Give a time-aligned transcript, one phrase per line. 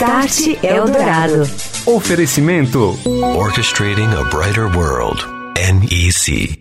[0.00, 1.42] Start Eldorado.
[1.84, 2.98] Oferecimento.
[3.36, 5.22] Orchestrating a Brighter World.
[5.58, 6.58] NEC.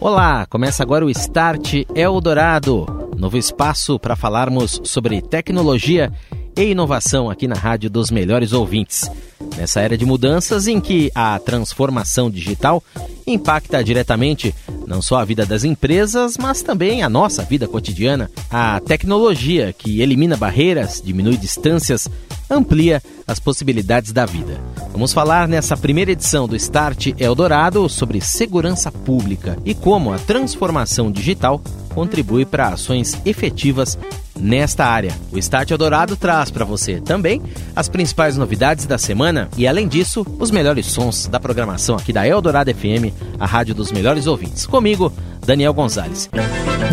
[0.00, 2.84] Olá, começa agora o Start Eldorado,
[3.16, 6.12] novo espaço para falarmos sobre tecnologia
[6.56, 9.10] e inovação aqui na Rádio dos Melhores Ouvintes.
[9.56, 12.82] Nessa era de mudanças em que a transformação digital
[13.26, 14.54] impacta diretamente
[14.86, 18.30] não só a vida das empresas, mas também a nossa vida cotidiana.
[18.50, 22.08] A tecnologia que elimina barreiras, diminui distâncias,
[22.48, 24.60] amplia as possibilidades da vida.
[24.92, 31.10] Vamos falar nessa primeira edição do Start Eldorado sobre segurança pública e como a transformação
[31.10, 31.60] digital
[31.94, 33.98] contribui para ações efetivas
[34.38, 35.12] nesta área.
[35.32, 37.42] O Start Eldorado traz para você também
[37.74, 42.26] as principais novidades da semana e, além disso, os melhores sons da programação aqui da
[42.26, 44.66] Eldorado FM, a rádio dos melhores ouvintes.
[44.66, 45.12] Comigo,
[45.44, 46.28] Daniel Gonzalez.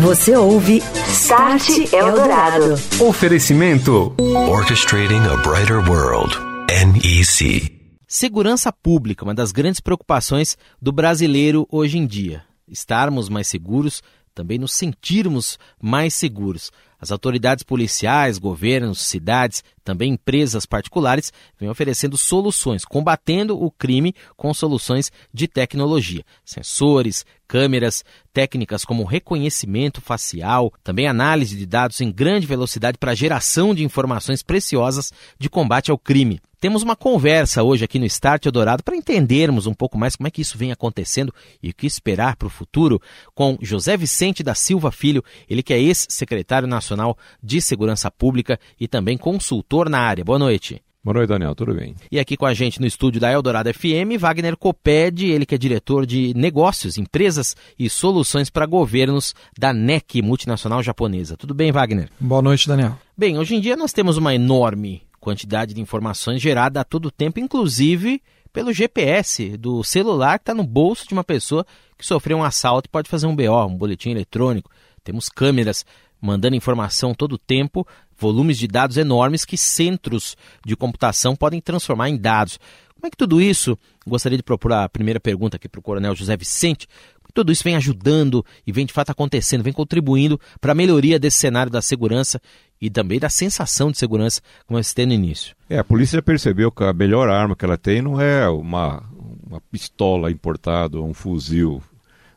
[0.00, 2.74] Você ouve Start Eldorado.
[3.00, 4.14] Oferecimento.
[4.18, 6.36] Orchestrating a Brighter World.
[6.68, 7.74] NEC.
[8.06, 12.42] Segurança pública, uma das grandes preocupações do brasileiro hoje em dia.
[12.68, 14.02] Estarmos mais seguros,
[14.34, 16.70] também nos sentirmos mais seguros.
[17.00, 24.52] As autoridades policiais, governos, cidades, também empresas particulares vêm oferecendo soluções, combatendo o crime com
[24.54, 32.46] soluções de tecnologia, sensores, câmeras, técnicas como reconhecimento facial, também análise de dados em grande
[32.46, 36.40] velocidade para geração de informações preciosas de combate ao crime.
[36.64, 40.30] Temos uma conversa hoje aqui no Start Eldorado para entendermos um pouco mais como é
[40.30, 41.30] que isso vem acontecendo
[41.62, 42.98] e o que esperar para o futuro
[43.34, 48.88] com José Vicente da Silva Filho, ele que é ex-secretário nacional de Segurança Pública e
[48.88, 50.24] também consultor na área.
[50.24, 50.82] Boa noite.
[51.04, 51.54] Boa noite, Daniel.
[51.54, 51.94] Tudo bem?
[52.10, 55.58] E aqui com a gente no estúdio da Eldorado FM, Wagner Coped, ele que é
[55.58, 61.36] diretor de negócios, empresas e soluções para governos da NEC, multinacional japonesa.
[61.36, 62.08] Tudo bem, Wagner?
[62.18, 62.98] Boa noite, Daniel.
[63.14, 67.38] Bem, hoje em dia nós temos uma enorme quantidade de informações gerada a todo tempo,
[67.38, 71.66] inclusive pelo GPS do celular que está no bolso de uma pessoa
[71.98, 74.70] que sofreu um assalto e pode fazer um BO, um boletim eletrônico.
[75.02, 75.84] Temos câmeras
[76.24, 77.86] mandando informação todo o tempo,
[78.18, 82.58] volumes de dados enormes que centros de computação podem transformar em dados.
[82.94, 86.14] Como é que tudo isso, gostaria de propor a primeira pergunta aqui para o Coronel
[86.14, 86.88] José Vicente,
[87.34, 91.38] tudo isso vem ajudando e vem de fato acontecendo, vem contribuindo para a melhoria desse
[91.38, 92.40] cenário da segurança
[92.80, 95.54] e também da sensação de segurança, como eu citei no início.
[95.68, 99.02] É, a polícia já percebeu que a melhor arma que ela tem não é uma,
[99.44, 101.82] uma pistola importada, um fuzil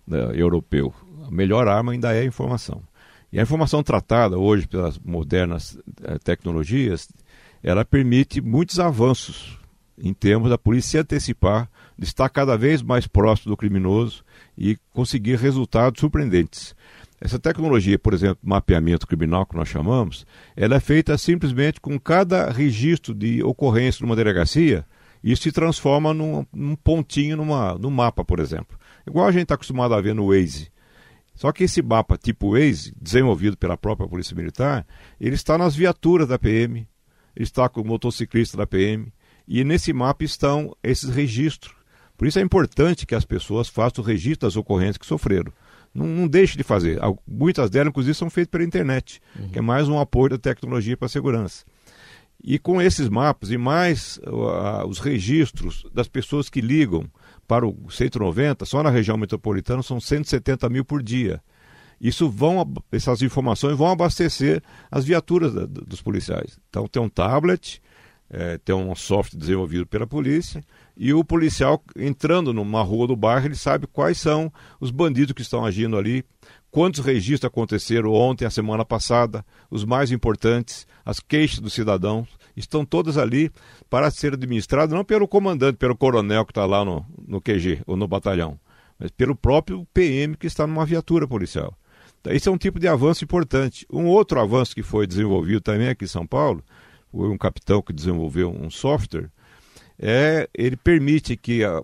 [0.05, 0.93] né, europeu.
[1.27, 2.81] A melhor arma ainda é a informação.
[3.37, 7.07] E a informação tratada hoje pelas modernas eh, tecnologias,
[7.61, 9.59] ela permite muitos avanços
[9.95, 14.23] em termos da polícia se antecipar, de estar cada vez mais próximo do criminoso
[14.57, 16.75] e conseguir resultados surpreendentes.
[17.21, 22.49] Essa tecnologia, por exemplo, mapeamento criminal que nós chamamos, ela é feita simplesmente com cada
[22.49, 24.83] registro de ocorrência numa delegacia,
[25.23, 28.79] isso se transforma num, num pontinho numa, no mapa, por exemplo.
[29.05, 30.71] Igual a gente está acostumado a ver no Waze.
[31.37, 34.87] Só que esse mapa tipo Waze, desenvolvido pela própria Polícia Militar,
[35.21, 36.79] ele está nas viaturas da PM,
[37.35, 39.13] ele está com o motociclista da PM,
[39.47, 41.75] e nesse mapa estão esses registros.
[42.17, 45.53] Por isso é importante que as pessoas façam o registro das ocorrências que sofreram.
[45.93, 46.99] Não, não deixe de fazer.
[47.27, 49.49] Muitas delas, inclusive, são feitas pela internet, uhum.
[49.49, 51.63] que é mais um apoio da tecnologia para a segurança.
[52.43, 57.07] E com esses mapas e mais uh, os registros das pessoas que ligam
[57.47, 61.41] para o 190, só na região metropolitana são 170 mil por dia.
[61.99, 66.59] Isso vão, essas informações vão abastecer as viaturas da, dos policiais.
[66.69, 67.81] Então tem um tablet,
[68.29, 70.61] é, tem um software desenvolvido pela polícia,
[70.95, 75.41] e o policial entrando numa rua do bairro, ele sabe quais são os bandidos que
[75.41, 76.23] estão agindo ali,
[76.69, 82.27] quantos registros aconteceram ontem, a semana passada, os mais importantes, as queixas dos cidadãos,
[82.59, 83.51] estão todas ali
[83.89, 87.95] para ser administradas não pelo comandante, pelo coronel que está lá no, no QG ou
[87.95, 88.59] no batalhão,
[88.99, 91.77] mas pelo próprio PM que está numa viatura policial.
[92.19, 93.85] Então, esse é um tipo de avanço importante.
[93.91, 96.63] Um outro avanço que foi desenvolvido também aqui em São Paulo,
[97.11, 99.29] foi um capitão que desenvolveu um software,
[99.99, 101.81] é, ele permite que a,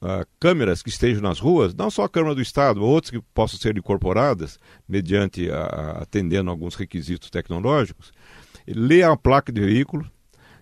[0.00, 3.58] a, câmeras que estejam nas ruas, não só a Câmara do Estado, outras que possam
[3.58, 4.58] ser incorporadas,
[4.88, 8.12] mediante a, atendendo alguns requisitos tecnológicos,
[8.72, 10.08] lê a placa de veículo,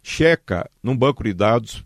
[0.02, 1.84] checa num banco de dados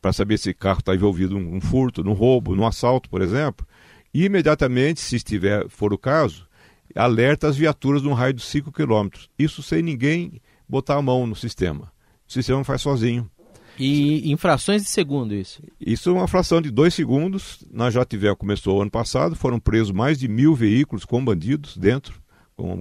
[0.00, 3.66] para saber se o carro está envolvido num furto, num roubo, num assalto, por exemplo,
[4.12, 6.46] e imediatamente, se estiver for o caso,
[6.94, 9.08] alerta as viaturas num raio de 5 km.
[9.38, 11.92] Isso sem ninguém botar a mão no sistema.
[12.28, 13.28] O sistema faz sozinho.
[13.76, 15.60] E infrações de segundo isso?
[15.80, 17.64] Isso é uma fração de dois segundos.
[17.72, 22.22] Na Jativel começou ano passado, foram presos mais de mil veículos com bandidos dentro,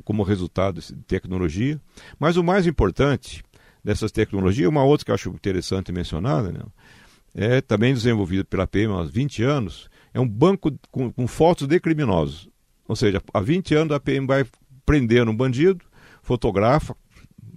[0.03, 1.79] como, resultado de tecnologia.
[2.19, 3.43] Mas o mais importante
[3.83, 6.59] dessas tecnologias, uma outra que eu acho interessante mencionar, né,
[7.35, 11.79] é também desenvolvida pela PM há 20 anos, é um banco com, com fotos de
[11.79, 12.49] criminosos.
[12.87, 14.45] Ou seja, há 20 anos a PM vai
[14.85, 15.83] prendendo um bandido,
[16.21, 16.95] fotografa,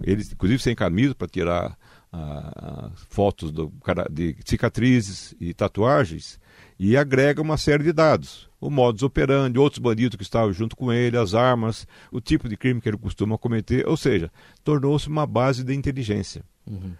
[0.03, 1.77] eles inclusive sem camisa para tirar
[2.11, 3.71] ah, fotos do,
[4.09, 6.39] de cicatrizes e tatuagens
[6.79, 8.46] e agrega uma série de dados.
[8.59, 12.57] O modus operandi, outros bandidos que estavam junto com ele, as armas, o tipo de
[12.57, 14.31] crime que ele costuma cometer, ou seja,
[14.63, 16.43] tornou-se uma base de inteligência.
[16.65, 16.93] Uhum.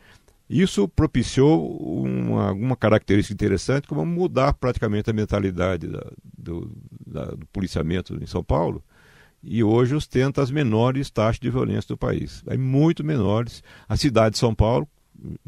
[0.50, 6.71] Isso propiciou uma, uma característica interessante, como mudar praticamente a mentalidade da, do,
[7.06, 8.81] da, do policiamento em São Paulo,
[9.44, 12.44] e hoje ostenta as menores taxas de violência do país.
[12.48, 13.63] É muito menores.
[13.88, 14.88] A cidade de São Paulo,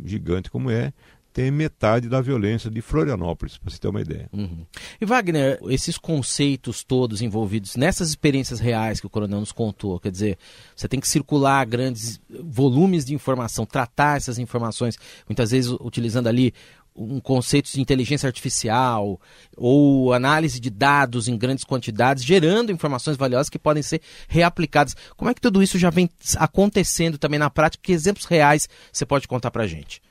[0.03, 0.91] gigante como é,
[1.39, 4.27] tem metade da violência de Florianópolis, para você ter uma ideia.
[4.33, 4.65] Uhum.
[4.99, 10.11] E Wagner, esses conceitos todos envolvidos nessas experiências reais que o coronel nos contou, quer
[10.11, 10.37] dizer,
[10.75, 14.97] você tem que circular grandes volumes de informação, tratar essas informações,
[15.29, 16.53] muitas vezes utilizando ali
[16.93, 19.17] um conceito de inteligência artificial
[19.55, 24.93] ou análise de dados em grandes quantidades, gerando informações valiosas que podem ser reaplicadas.
[25.15, 27.81] Como é que tudo isso já vem acontecendo também na prática?
[27.81, 30.01] Que exemplos reais você pode contar para a gente?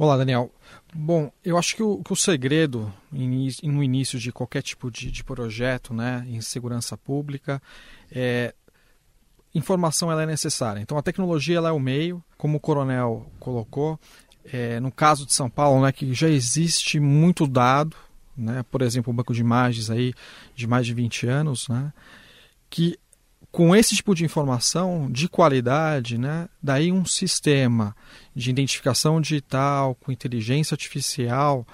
[0.00, 0.48] Olá, Daniel.
[0.94, 5.24] Bom, eu acho que o, que o segredo no início de qualquer tipo de, de
[5.24, 7.60] projeto né, em segurança pública
[8.08, 8.54] é
[9.52, 10.80] informação ela é necessária.
[10.80, 13.98] Então a tecnologia ela é o meio, como o coronel colocou,
[14.44, 17.96] é, no caso de São Paulo, né, que já existe muito dado,
[18.36, 20.14] né, por exemplo, o banco de imagens aí
[20.54, 21.92] de mais de 20 anos, né,
[22.70, 22.96] que
[23.50, 27.96] com esse tipo de informação de qualidade, né, daí um sistema
[28.34, 31.66] de identificação digital com inteligência artificial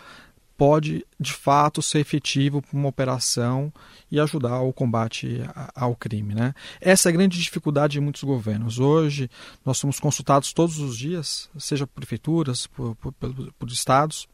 [0.56, 3.72] pode de fato ser efetivo para uma operação
[4.10, 5.40] e ajudar o combate
[5.74, 6.32] ao crime.
[6.32, 6.54] Né?
[6.80, 8.78] Essa é a grande dificuldade de muitos governos.
[8.78, 9.28] Hoje,
[9.64, 14.28] nós somos consultados todos os dias, seja por prefeituras, por, por, por estados,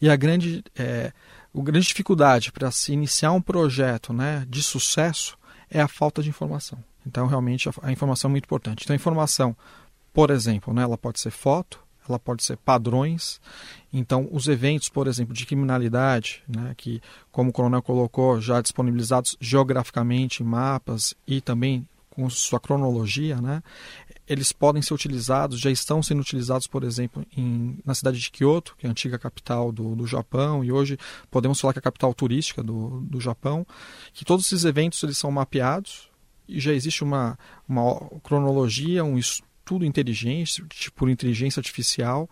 [0.00, 1.12] e a grande, é,
[1.54, 5.36] a grande dificuldade para se iniciar um projeto né, de sucesso
[5.72, 6.78] é a falta de informação.
[7.06, 8.84] Então, realmente, a, informação é muito importante.
[8.84, 9.56] Então, a informação,
[10.12, 13.40] por exemplo, né, ela pode ser foto, ela pode ser padrões.
[13.92, 19.36] Então, os eventos, por exemplo, de criminalidade, né, que, como o coronel colocou, já disponibilizados
[19.40, 23.62] geograficamente em mapas e também com sua cronologia, né,
[24.28, 28.74] eles podem ser utilizados, já estão sendo utilizados, por exemplo, em, na cidade de Kyoto,
[28.78, 30.98] que é a antiga capital do, do Japão, e hoje
[31.30, 33.66] podemos falar que é a capital turística do, do Japão,
[34.12, 36.10] que todos esses eventos eles são mapeados
[36.48, 37.38] e já existe uma,
[37.68, 40.62] uma cronologia, um estudo tudo inteligente,
[40.94, 42.28] por inteligência artificial,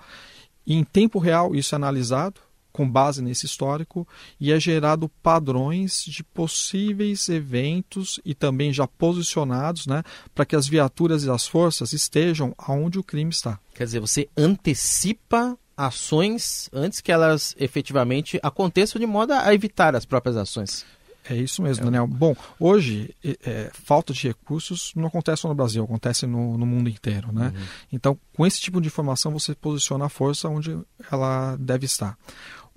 [0.67, 2.41] e em tempo real isso é analisado
[2.73, 4.07] com base nesse histórico
[4.39, 10.03] e é gerado padrões de possíveis eventos e também já posicionados, né,
[10.35, 13.59] para que as viaturas e as forças estejam aonde o crime está.
[13.75, 20.05] Quer dizer, você antecipa ações antes que elas efetivamente aconteçam de modo a evitar as
[20.05, 20.85] próprias ações.
[21.29, 22.07] É isso mesmo, Daniel.
[22.07, 26.89] Bom, hoje, é, falta de recursos não acontece só no Brasil, acontece no, no mundo
[26.89, 27.33] inteiro.
[27.33, 27.53] Né?
[27.55, 27.67] Uhum.
[27.93, 30.79] Então, com esse tipo de informação, você posiciona a força onde
[31.11, 32.17] ela deve estar.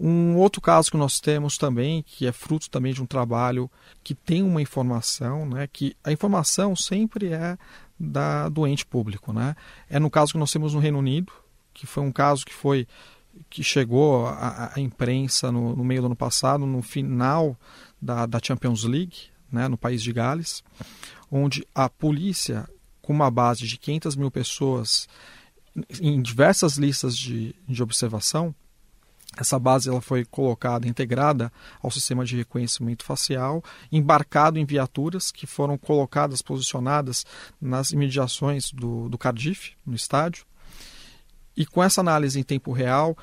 [0.05, 3.71] Um outro caso que nós temos também, que é fruto também de um trabalho
[4.03, 7.57] que tem uma informação, né, que a informação sempre é
[7.97, 9.31] da, do ente público.
[9.31, 9.55] Né?
[9.89, 11.31] É no caso que nós temos no Reino Unido,
[11.73, 12.85] que foi um caso que foi
[13.49, 17.57] que chegou à, imprensa no, no meio do ano passado, no final
[18.01, 20.65] da, da Champions League, né, no país de Gales,
[21.31, 22.67] onde a polícia,
[23.01, 25.07] com uma base de 500 mil pessoas
[26.01, 28.53] em diversas listas de, de observação,
[29.37, 35.47] essa base ela foi colocada, integrada ao sistema de reconhecimento facial, embarcado em viaturas que
[35.47, 37.25] foram colocadas, posicionadas
[37.59, 40.45] nas imediações do, do Cardiff, no estádio.
[41.55, 43.17] E com essa análise em tempo real,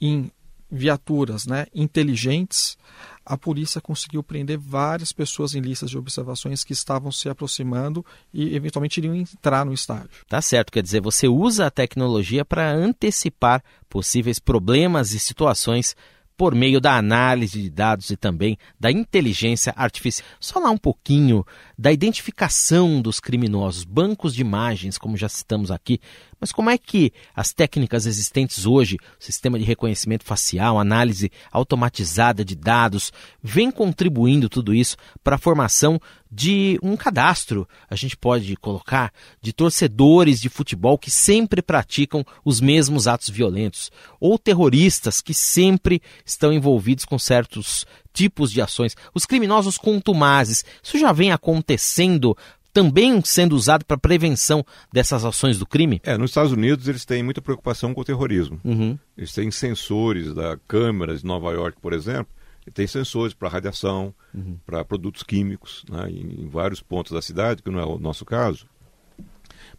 [0.00, 0.30] em
[0.70, 2.78] viaturas né, inteligentes,
[3.24, 8.54] a polícia conseguiu prender várias pessoas em listas de observações que estavam se aproximando e
[8.54, 10.10] eventualmente iriam entrar no estádio.
[10.28, 15.94] Tá certo, quer dizer, você usa a tecnologia para antecipar possíveis problemas e situações
[16.40, 20.26] por meio da análise de dados e também da inteligência artificial.
[20.40, 21.44] Só lá um pouquinho
[21.78, 26.00] da identificação dos criminosos, bancos de imagens, como já citamos aqui,
[26.40, 32.54] Mas como é que as técnicas existentes hoje, sistema de reconhecimento facial, análise automatizada de
[32.54, 39.12] dados, vem contribuindo tudo isso para a formação de um cadastro, a gente pode colocar,
[39.42, 46.00] de torcedores de futebol que sempre praticam os mesmos atos violentos, ou terroristas que sempre
[46.24, 50.64] estão envolvidos com certos tipos de ações, os criminosos contumazes.
[50.82, 52.36] Isso já vem acontecendo
[52.72, 56.00] também sendo usado para prevenção dessas ações do crime?
[56.04, 58.60] É, nos Estados Unidos eles têm muita preocupação com o terrorismo.
[58.64, 58.98] Uhum.
[59.16, 62.32] Eles têm sensores da câmeras de Nova York, por exemplo,
[62.72, 64.56] tem sensores para radiação, uhum.
[64.64, 68.24] para produtos químicos, né, em, em, vários pontos da cidade, que não é o nosso
[68.24, 68.66] caso.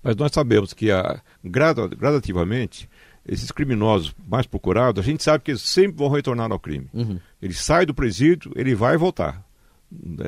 [0.04, 2.90] Mas nós sabemos que a, gradativamente
[3.28, 6.90] esses criminosos mais procurados, a gente sabe que eles sempre vão retornar ao crime.
[6.94, 7.20] Uhum.
[7.42, 9.46] Ele sai do presídio, ele vai voltar.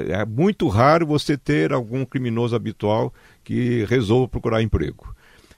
[0.10, 5.16] É muito raro você ter algum criminoso habitual que resolva procurar emprego.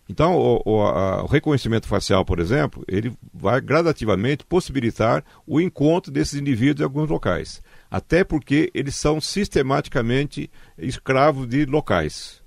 [0.07, 6.11] Então, o, o, a, o, reconhecimento facial, por exemplo, ele vai gradativamente possibilitar o encontro
[6.11, 7.61] desses indivíduos em alguns locais.
[7.89, 12.41] Até porque eles são sistematicamente escravos de locais.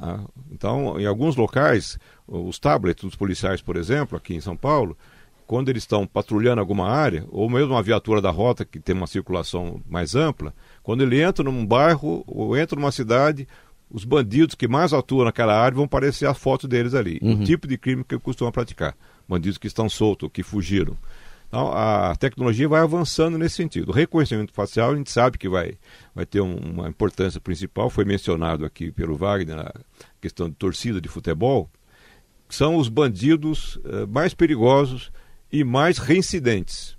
[0.00, 0.24] Tá?
[0.50, 4.96] Então, em alguns locais, os tablets dos policiais, por exemplo, aqui em São Paulo,
[5.46, 9.06] quando eles estão patrulhando alguma área, ou mesmo uma viatura da rota que tem uma
[9.06, 13.46] circulação mais ampla, quando ele entra num bairro ou entra numa cidade,
[13.90, 17.40] os bandidos que mais atuam naquela área vão aparecer as fotos deles ali, uhum.
[17.40, 18.96] o tipo de crime que costumam praticar.
[19.28, 20.96] Bandidos que estão soltos, que fugiram.
[21.48, 23.90] Então, a tecnologia vai avançando nesse sentido.
[23.90, 25.78] O reconhecimento facial, a gente sabe que vai,
[26.12, 29.72] vai ter um, uma importância principal, foi mencionado aqui pelo Wagner, a
[30.20, 31.70] questão de torcida de futebol,
[32.48, 35.12] são os bandidos uh, mais perigosos
[35.56, 36.95] e mais reincidentes.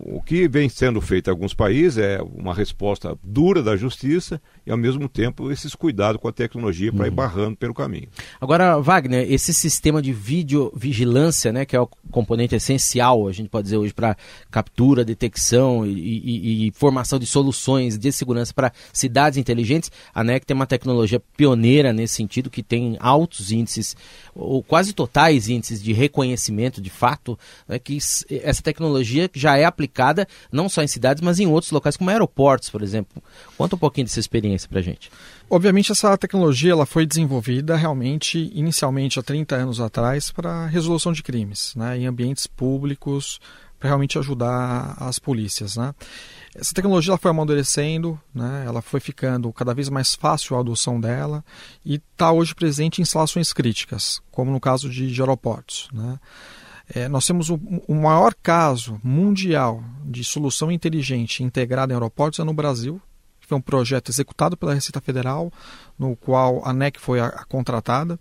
[0.00, 4.70] O que vem sendo feito em alguns países é uma resposta dura da justiça e,
[4.70, 7.06] ao mesmo tempo, esses cuidados com a tecnologia para uhum.
[7.06, 8.08] ir barrando pelo caminho.
[8.38, 13.64] Agora, Wagner, esse sistema de videovigilância, né, que é o componente essencial, a gente pode
[13.64, 14.18] dizer hoje, para
[14.50, 20.44] captura, detecção e, e, e, formação de soluções de segurança para cidades inteligentes, a NEC
[20.44, 23.96] tem uma tecnologia pioneira nesse sentido, que tem altos índices,
[24.34, 27.96] ou quase totais índices de reconhecimento de fato, né, que
[28.42, 32.68] essa tecnologia já é aplicada não só em cidades, mas em outros locais, como aeroportos,
[32.70, 33.22] por exemplo.
[33.56, 35.10] Conta um pouquinho dessa experiência para gente.
[35.48, 41.22] Obviamente essa tecnologia ela foi desenvolvida realmente inicialmente há 30 anos atrás para resolução de
[41.22, 43.40] crimes, né, em ambientes públicos,
[43.80, 45.94] para realmente ajudar as polícias, né?
[46.54, 48.64] Essa tecnologia ela foi amadurecendo, né?
[48.66, 51.44] ela foi ficando cada vez mais fácil a adoção dela
[51.84, 55.88] e está hoje presente em instalações críticas, como no caso de, de aeroportos.
[55.92, 56.18] Né?
[56.92, 57.54] É, nós temos o,
[57.86, 63.00] o, maior caso mundial de solução inteligente integrada em aeroportos é no Brasil.
[63.40, 65.52] Foi um projeto executado pela Receita Federal,
[65.96, 68.18] no qual a NEC foi a, a contratada.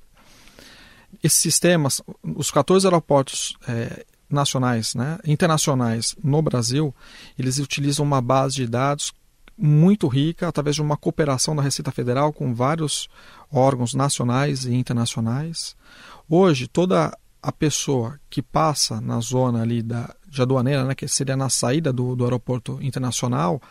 [1.23, 6.93] Esses sistemas, os 14 aeroportos é, nacionais, né, internacionais no Brasil,
[7.37, 9.11] eles utilizam uma base de dados
[9.57, 13.09] muito rica através de uma cooperação da Receita Federal com vários
[13.51, 15.75] órgãos nacionais e internacionais.
[16.29, 21.37] Hoje, toda a pessoa que passa na zona ali da, de aduaneira, né, que seria
[21.37, 23.61] na saída do, do aeroporto internacional,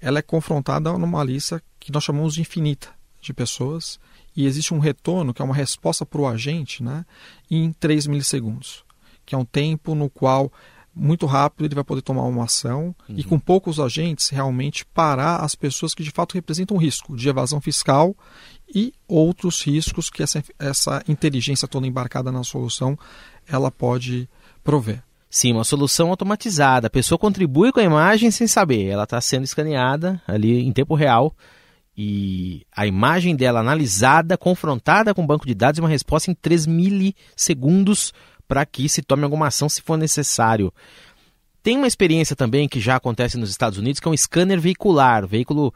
[0.00, 2.88] ela é confrontada numa lista que nós chamamos de infinita
[3.20, 4.00] de pessoas
[4.34, 7.04] e existe um retorno, que é uma resposta para o agente, né,
[7.50, 8.84] em 3 milissegundos,
[9.26, 10.50] que é um tempo no qual
[10.94, 13.14] muito rápido ele vai poder tomar uma ação uhum.
[13.16, 17.60] e com poucos agentes realmente parar as pessoas que de fato representam risco de evasão
[17.60, 18.14] fiscal
[18.74, 22.98] e outros riscos que essa, essa inteligência toda embarcada na solução
[23.46, 24.28] ela pode
[24.62, 25.02] prover.
[25.28, 26.88] Sim, uma solução automatizada.
[26.88, 28.88] A pessoa contribui com a imagem sem saber.
[28.88, 31.34] Ela está sendo escaneada ali em tempo real
[31.96, 36.34] e a imagem dela analisada, confrontada com o banco de dados e uma resposta em
[36.34, 38.12] 3 milissegundos
[38.46, 40.72] para que se tome alguma ação se for necessário.
[41.62, 45.24] Tem uma experiência também que já acontece nos Estados Unidos, que é um scanner veicular.
[45.24, 45.72] O veículo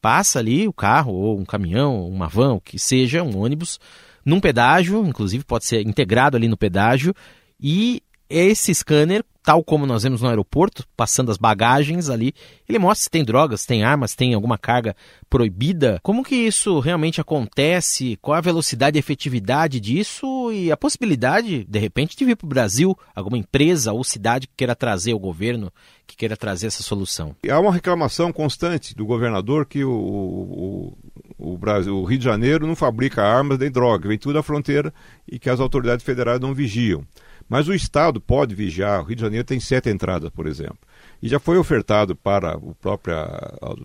[0.00, 3.78] passa ali, o carro, ou um caminhão, uma van, o que seja, um ônibus,
[4.24, 7.14] num pedágio, inclusive pode ser integrado ali no pedágio,
[7.58, 12.32] e esse scanner, tal como nós vemos no aeroporto, passando as bagagens ali,
[12.68, 14.94] ele mostra se tem drogas, tem armas, tem alguma carga
[15.28, 15.98] proibida.
[16.02, 18.16] Como que isso realmente acontece?
[18.22, 22.48] Qual a velocidade e efetividade disso e a possibilidade, de repente, de vir para o
[22.48, 25.72] Brasil alguma empresa ou cidade que queira trazer o governo,
[26.06, 27.34] que queira trazer essa solução?
[27.48, 30.98] Há uma reclamação constante do governador que o, o,
[31.38, 34.94] o, Brasil, o Rio de Janeiro não fabrica armas nem droga, vem tudo da fronteira
[35.26, 37.04] e que as autoridades federais não vigiam.
[37.50, 39.00] Mas o Estado pode vigiar.
[39.00, 40.78] O Rio de Janeiro tem sete entradas, por exemplo.
[41.20, 43.26] E já foi ofertado para o própria,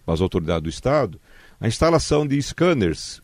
[0.05, 1.19] as autoridades do Estado
[1.59, 3.21] a instalação de scanners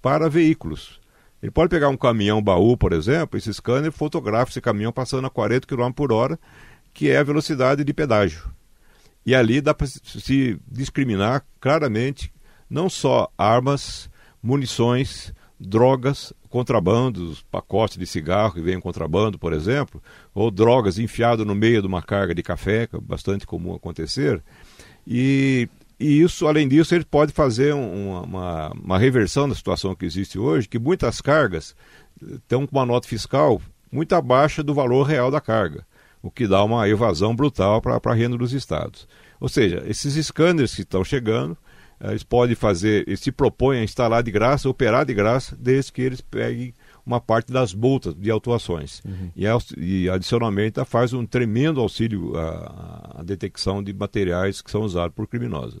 [0.00, 0.98] para veículos.
[1.42, 5.30] Ele pode pegar um caminhão baú, por exemplo, esse scanner fotografa esse caminhão passando a
[5.30, 6.38] 40 km por hora,
[6.94, 8.50] que é a velocidade de pedágio.
[9.26, 12.32] E ali dá para se discriminar claramente
[12.70, 14.08] não só armas,
[14.42, 20.02] munições, drogas, contrabandos, pacotes de cigarro que vem em contrabando, por exemplo,
[20.34, 24.42] ou drogas enfiado no meio de uma carga de café, que é bastante comum acontecer.
[25.06, 30.04] E, e isso, além disso, ele pode fazer uma, uma, uma reversão da situação que
[30.04, 31.74] existe hoje, que muitas cargas
[32.20, 35.86] estão com uma nota fiscal muito abaixo do valor real da carga,
[36.22, 39.06] o que dá uma evasão brutal para a renda dos estados.
[39.40, 41.56] Ou seja, esses scanners que estão chegando,
[42.10, 46.02] eles podem fazer, eles se propõem a instalar de graça, operar de graça, desde que
[46.02, 49.02] eles peguem uma parte das multas de autuações.
[49.04, 49.30] Uhum.
[49.36, 55.14] E, e, adicionalmente, faz um tremendo auxílio à, à detecção de materiais que são usados
[55.14, 55.80] por criminosos.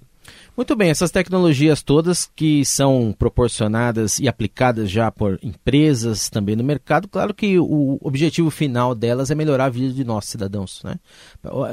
[0.54, 6.62] Muito bem, essas tecnologias todas que são proporcionadas e aplicadas já por empresas também no
[6.62, 10.96] mercado, claro que o objetivo final delas é melhorar a vida de nós cidadãos, né?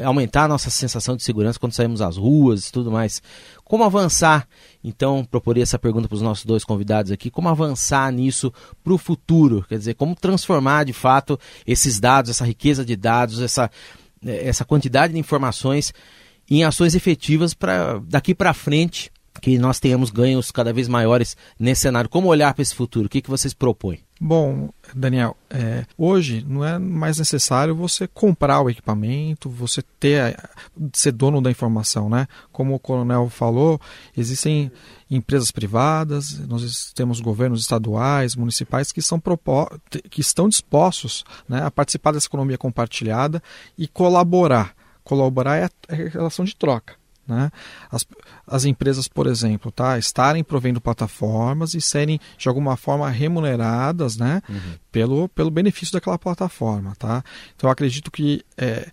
[0.06, 3.22] aumentar a nossa sensação de segurança quando saímos às ruas e tudo mais.
[3.66, 4.48] Como avançar?
[4.82, 8.98] Então, proporia essa pergunta para os nossos dois convidados aqui: como avançar nisso para o
[8.98, 9.66] futuro?
[9.68, 13.70] Quer dizer, como transformar de fato esses dados, essa riqueza de dados, essa,
[14.24, 15.94] essa quantidade de informações
[16.50, 21.82] em ações efetivas para daqui para frente que nós tenhamos ganhos cada vez maiores nesse
[21.82, 22.10] cenário.
[22.10, 23.06] Como olhar para esse futuro?
[23.06, 24.00] O que, que vocês propõem?
[24.22, 30.38] Bom, Daniel, é, hoje não é mais necessário você comprar o equipamento, você ter
[30.94, 32.28] ser dono da informação, né?
[32.52, 33.80] Como o coronel falou,
[34.18, 34.70] existem
[35.10, 39.22] empresas privadas, nós temos governos estaduais, municipais que, são
[40.10, 43.42] que estão dispostos né, a participar dessa economia compartilhada
[43.78, 46.96] e colaborar colaborar é a, é a relação de troca.
[47.28, 47.52] Né?
[47.92, 48.06] As,
[48.48, 54.42] as empresas, por exemplo, tá, estarem provendo plataformas e serem, de alguma forma, remuneradas né,
[54.50, 54.74] uhum.
[54.92, 56.96] pelo, pelo benefício daquela plataforma.
[56.98, 57.24] Tá?
[57.56, 58.90] Então, eu acredito que é,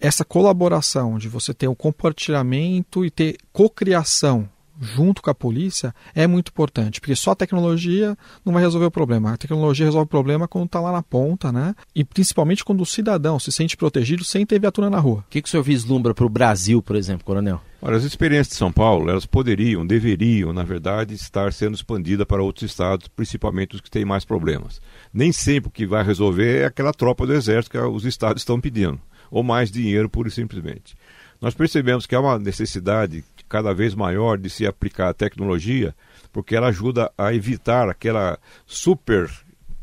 [0.00, 4.48] essa colaboração de você ter o compartilhamento e ter cocriação
[4.80, 8.90] junto com a polícia é muito importante, porque só a tecnologia não vai resolver o
[8.90, 9.32] problema.
[9.32, 11.74] A tecnologia resolve o problema quando está lá na ponta, né?
[11.94, 15.20] E principalmente quando o cidadão se sente protegido sem ter viatura na rua.
[15.20, 17.60] O que, que o senhor vislumbra para o Brasil, por exemplo, coronel?
[17.80, 22.42] Olha, as experiências de São Paulo, elas poderiam, deveriam, na verdade, estar sendo expandidas para
[22.42, 24.80] outros estados, principalmente os que têm mais problemas.
[25.12, 28.58] Nem sempre o que vai resolver é aquela tropa do exército que os estados estão
[28.58, 28.98] pedindo,
[29.30, 30.96] ou mais dinheiro, pura e simplesmente.
[31.42, 35.94] Nós percebemos que há uma necessidade cada vez maior de se aplicar a tecnologia,
[36.32, 39.30] porque ela ajuda a evitar aquela super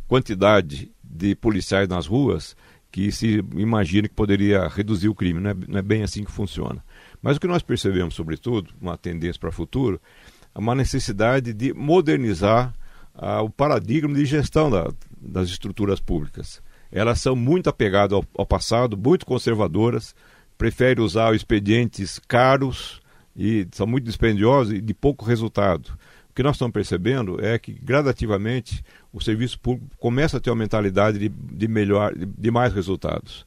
[0.08, 2.56] quantidade de policiais nas ruas
[2.92, 5.40] que se imagina que poderia reduzir o crime.
[5.40, 6.84] Não é, não é bem assim que funciona.
[7.22, 10.02] Mas o que nós percebemos, sobretudo, uma tendência para o futuro,
[10.54, 12.74] é uma necessidade de modernizar
[13.16, 16.62] ah, o paradigma de gestão da, das estruturas públicas.
[16.92, 20.14] Elas são muito apegadas ao, ao passado, muito conservadoras,
[20.58, 23.02] prefere usar expedientes caros
[23.36, 25.98] e são muito dispendiosos e de pouco resultado.
[26.30, 30.56] O que nós estamos percebendo é que gradativamente o serviço público começa a ter uma
[30.56, 33.46] mentalidade de, de melhor, de, de mais resultados.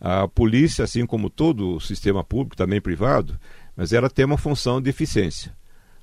[0.00, 3.38] A polícia, assim como todo o sistema público, também privado,
[3.76, 5.52] mas ela tem uma função de eficiência.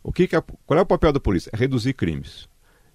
[0.04, 1.50] O que, que a, qual é o papel da polícia?
[1.54, 2.50] É reduzir crimes.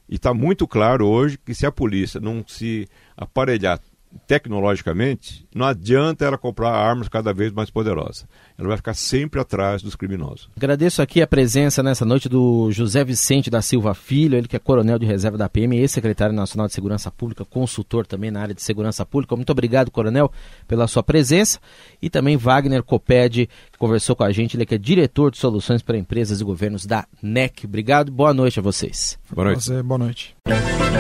[0.09, 3.81] E está muito claro hoje que se a polícia não se aparelhar
[4.27, 8.27] tecnologicamente, não adianta ela comprar armas cada vez mais poderosas.
[8.59, 10.49] Ela vai ficar sempre atrás dos criminosos.
[10.57, 14.59] Agradeço aqui a presença nessa noite do José Vicente da Silva Filho, ele que é
[14.59, 18.55] coronel de reserva da PM e secretário nacional de Segurança Pública, consultor também na área
[18.55, 19.37] de segurança pública.
[19.37, 20.33] Muito obrigado, coronel,
[20.67, 21.59] pela sua presença.
[22.01, 25.97] E também Wagner Coped, conversou com a gente, ele que é diretor de soluções para
[25.97, 27.67] empresas e governos da NEC.
[27.67, 29.19] Obrigado, boa noite a vocês.
[29.31, 29.65] Boa noite.
[29.65, 30.37] Você, boa noite.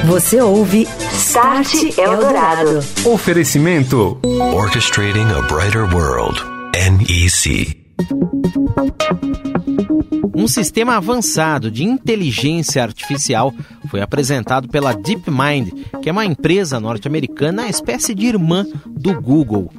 [0.06, 2.78] Você ouve Start Eldorado.
[3.04, 4.20] Oferecimento
[4.54, 6.40] Orchestrating a Brighter World.
[6.72, 7.86] NEC.
[10.34, 13.54] Um sistema avançado de inteligência artificial
[13.88, 19.72] foi apresentado pela DeepMind, que é uma empresa norte-americana, espécie de irmã do Google.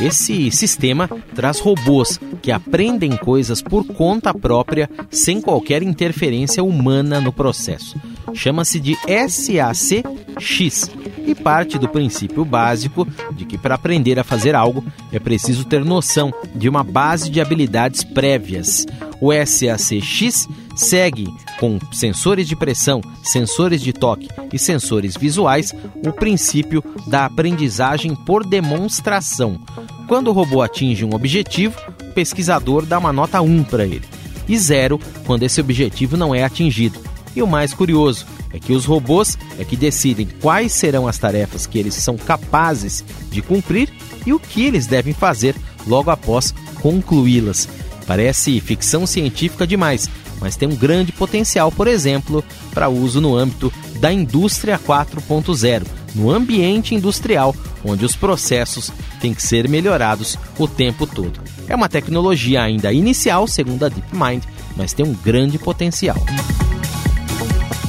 [0.00, 7.32] Esse sistema traz robôs que aprendem coisas por conta própria, sem qualquer interferência humana no
[7.32, 7.96] processo.
[8.34, 10.90] Chama-se de SAC-X
[11.26, 15.84] e parte do princípio básico de que para aprender a fazer algo é preciso ter
[15.84, 18.86] noção de uma base de habilidades prévias.
[19.20, 25.72] O SAC-X segue com sensores de pressão, sensores de toque e sensores visuais
[26.06, 29.60] o princípio da aprendizagem por demonstração.
[30.08, 34.04] Quando o robô atinge um objetivo, o pesquisador dá uma nota 1 para ele,
[34.48, 36.98] e 0 quando esse objetivo não é atingido.
[37.34, 41.66] E o mais curioso é que os robôs é que decidem quais serão as tarefas
[41.66, 43.88] que eles são capazes de cumprir
[44.24, 45.56] e o que eles devem fazer
[45.86, 47.68] logo após concluí-las.
[48.06, 50.08] Parece ficção científica demais,
[50.44, 56.30] mas tem um grande potencial, por exemplo, para uso no âmbito da indústria 4.0, no
[56.30, 61.40] ambiente industrial, onde os processos têm que ser melhorados o tempo todo.
[61.66, 64.42] É uma tecnologia ainda inicial, segundo a DeepMind,
[64.76, 66.18] mas tem um grande potencial.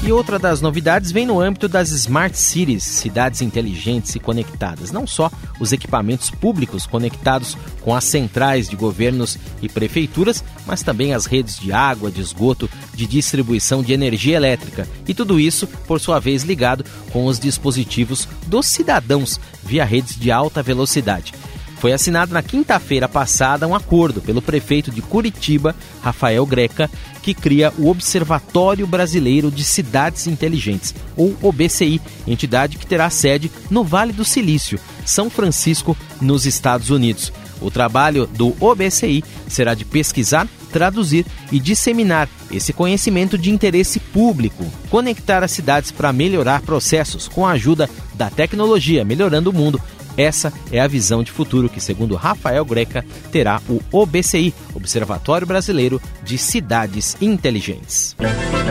[0.06, 4.92] E outra das novidades vem no âmbito das Smart Cities, cidades inteligentes e conectadas.
[4.92, 11.16] Não só os equipamentos públicos conectados com as centrais de governos e prefeituras, mas também
[11.16, 14.88] as redes de água, de esgoto, de distribuição de energia elétrica.
[15.08, 20.32] E tudo isso, por sua vez, ligado com os dispositivos dos cidadãos via redes de
[20.32, 21.34] alta velocidade.
[21.78, 26.90] Foi assinado na quinta-feira passada um acordo pelo prefeito de Curitiba, Rafael Greca,
[27.22, 33.84] que cria o Observatório Brasileiro de Cidades Inteligentes, ou OBCI, entidade que terá sede no
[33.84, 37.32] Vale do Silício, São Francisco, nos Estados Unidos.
[37.62, 44.66] O trabalho do OBCI será de pesquisar, traduzir e disseminar esse conhecimento de interesse público,
[44.90, 49.82] conectar as cidades para melhorar processos com a ajuda da tecnologia, melhorando o mundo
[50.18, 56.02] essa é a visão de futuro que, segundo Rafael Greca, terá o OBCI, Observatório Brasileiro
[56.24, 58.16] de Cidades Inteligentes.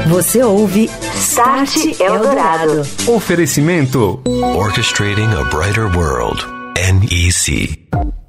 [0.08, 2.86] Você ouve Start Eldorado.
[3.06, 4.20] Oferecimento
[4.56, 6.44] Orchestrating a Brighter World.
[6.76, 8.23] NEC.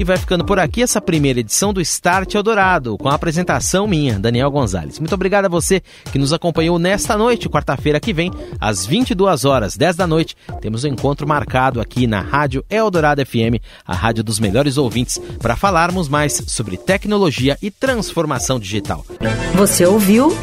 [0.00, 4.18] E vai ficando por aqui essa primeira edição do Start Eldorado, com a apresentação minha,
[4.18, 4.98] Daniel Gonzalez.
[4.98, 9.76] Muito obrigado a você que nos acompanhou nesta noite, quarta-feira que vem, às 22 horas,
[9.76, 14.40] 10 da noite, temos um encontro marcado aqui na Rádio Eldorado FM, a rádio dos
[14.40, 19.04] melhores ouvintes, para falarmos mais sobre tecnologia e transformação digital.
[19.52, 20.34] Você ouviu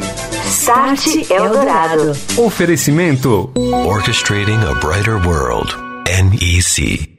[0.46, 2.16] Start Eldorado.
[2.36, 5.74] Oferecimento Orchestrating a Brighter World.
[6.06, 7.17] NEC.